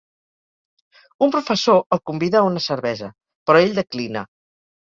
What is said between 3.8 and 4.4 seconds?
declina.